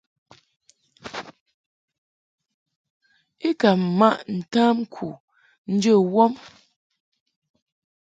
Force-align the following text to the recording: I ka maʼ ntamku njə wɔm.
I 3.47 3.49
ka 3.59 3.69
maʼ 3.99 4.15
ntamku 4.37 5.07
njə 5.73 5.93
wɔm. 6.13 6.33